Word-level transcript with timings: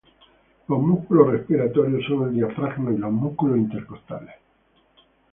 Los 0.67 0.79
músculos 0.79 1.27
respiratorios 1.31 2.03
son 2.07 2.27
el 2.29 2.33
diafragma 2.33 2.91
y 2.91 2.97
los 2.97 3.11
músculos 3.11 3.57
intercostales. 3.57 4.33